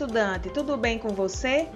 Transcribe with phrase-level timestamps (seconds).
[0.00, 1.68] estudante, tudo bem com você?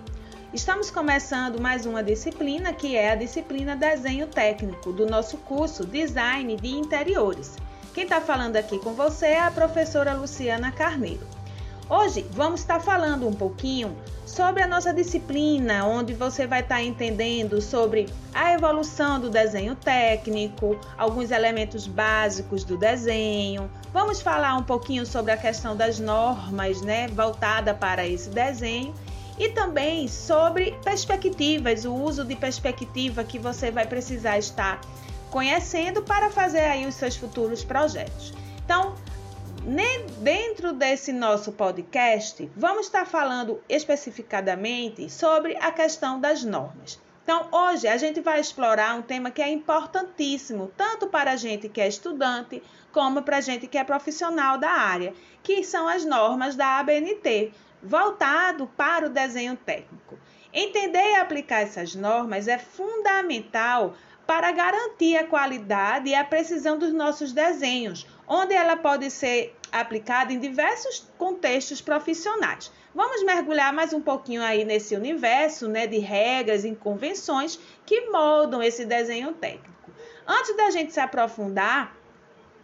[0.50, 6.56] Estamos começando mais uma disciplina que é a disciplina Desenho Técnico do nosso curso Design
[6.56, 7.54] de Interiores.
[7.92, 11.33] Quem está falando aqui com você é a professora Luciana Carneiro.
[11.88, 13.94] Hoje vamos estar falando um pouquinho
[14.24, 20.78] sobre a nossa disciplina, onde você vai estar entendendo sobre a evolução do desenho técnico,
[20.96, 23.70] alguns elementos básicos do desenho.
[23.92, 28.94] Vamos falar um pouquinho sobre a questão das normas, né, voltada para esse desenho
[29.38, 34.80] e também sobre perspectivas, o uso de perspectiva que você vai precisar estar
[35.30, 38.32] conhecendo para fazer aí os seus futuros projetos.
[38.64, 38.94] Então,
[40.20, 47.00] Dentro desse nosso podcast, vamos estar falando especificadamente sobre a questão das normas.
[47.22, 51.70] Então, hoje a gente vai explorar um tema que é importantíssimo, tanto para a gente
[51.70, 56.04] que é estudante, como para a gente que é profissional da área, que são as
[56.04, 57.50] normas da ABNT,
[57.82, 60.18] voltado para o desenho técnico.
[60.52, 63.94] Entender e aplicar essas normas é fundamental
[64.26, 70.32] para garantir a qualidade e a precisão dos nossos desenhos, onde ela pode ser aplicada
[70.32, 72.70] em diversos contextos profissionais.
[72.94, 78.62] Vamos mergulhar mais um pouquinho aí nesse universo né, de regras e convenções que moldam
[78.62, 79.90] esse desenho técnico.
[80.26, 81.94] Antes da gente se aprofundar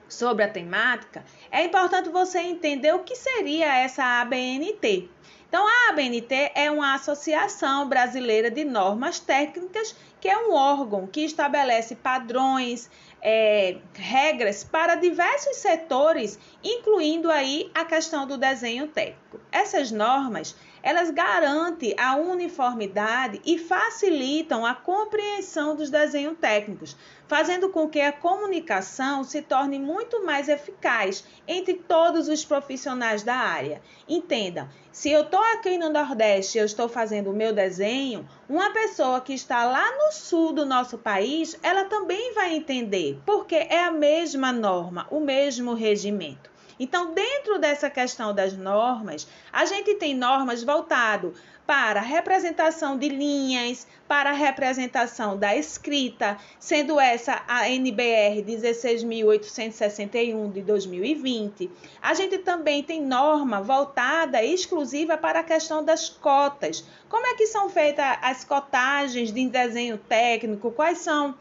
[0.09, 5.11] sobre a temática, é importante você entender o que seria essa ABNT.
[5.51, 11.25] Então, a ABNT é uma Associação Brasileira de Normas Técnicas, que é um órgão que
[11.25, 12.89] estabelece padrões,
[13.23, 19.41] é, regras para diversos setores, incluindo aí a questão do desenho técnico.
[19.53, 26.97] Essas normas elas garantem a uniformidade e facilitam a compreensão dos desenhos técnicos,
[27.29, 33.37] fazendo com que a comunicação se torne muito mais eficaz entre todos os profissionais da
[33.37, 33.83] área.
[34.09, 38.73] Entendam, se eu estou aqui no Nordeste e eu estou fazendo o meu desenho, uma
[38.73, 43.85] pessoa que está lá no sul do nosso país, ela também vai entender, porque é
[43.85, 46.50] a mesma norma, o mesmo regimento.
[46.81, 51.35] Então, dentro dessa questão das normas, a gente tem normas voltado
[51.67, 61.71] para representação de linhas, para representação da escrita, sendo essa a NBR 16.861 de 2020.
[62.01, 66.83] A gente também tem norma voltada exclusiva para a questão das cotas.
[67.11, 70.73] Como é que são feitas as cotagens de desenho técnico?
[70.73, 71.35] Quais são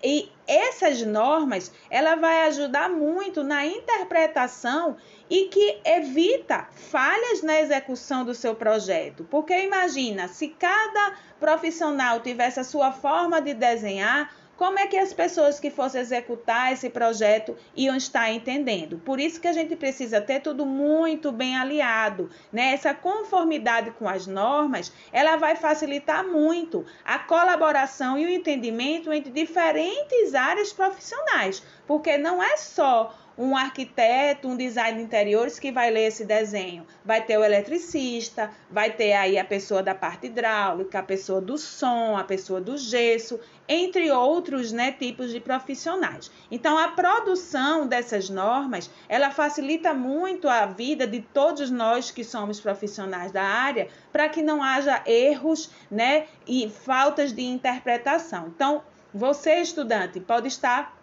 [0.03, 4.97] E essas normas, ela vai ajudar muito na interpretação
[5.29, 9.27] e que evita falhas na execução do seu projeto.
[9.31, 15.13] Porque imagina, se cada profissional tivesse a sua forma de desenhar, como é que as
[15.13, 18.99] pessoas que fossem executar esse projeto iam estar entendendo?
[18.99, 22.73] Por isso que a gente precisa ter tudo muito bem aliado, né?
[22.73, 29.31] Essa conformidade com as normas, ela vai facilitar muito a colaboração e o entendimento entre
[29.31, 35.93] diferentes áreas profissionais, porque não é só um arquiteto, um design de interiores que vai
[35.93, 36.85] ler esse desenho.
[37.05, 41.57] Vai ter o eletricista, vai ter aí a pessoa da parte hidráulica, a pessoa do
[41.57, 43.39] som, a pessoa do gesso,
[43.69, 46.33] entre outros né, tipos de profissionais.
[46.51, 52.61] Então, a produção dessas normas, ela facilita muito a vida de todos nós que somos
[52.61, 58.49] profissionais da área, para que não haja erros né, e faltas de interpretação.
[58.49, 58.83] Então,
[59.15, 60.98] você, estudante, pode estar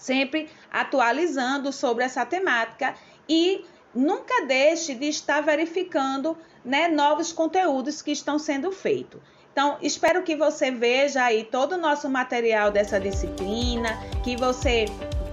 [0.00, 2.94] sempre atualizando sobre essa temática
[3.28, 3.64] e
[3.94, 9.20] nunca deixe de estar verificando né, novos conteúdos que estão sendo feitos.
[9.52, 14.86] Então, espero que você veja aí todo o nosso material dessa disciplina, que você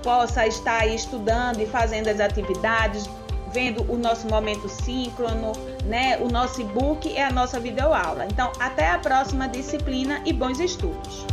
[0.04, 3.08] possa estar aí estudando e fazendo as atividades,
[3.54, 5.54] vendo o nosso momento síncrono,
[5.86, 6.18] né?
[6.18, 8.26] O nosso e-book e a nossa videoaula.
[8.26, 11.26] Então, até a próxima disciplina e bons estudos.